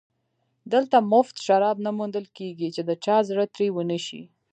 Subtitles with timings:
[0.73, 4.21] دلته مفت شراب نه موندل کېږي چې د چا زړه ترې ونشي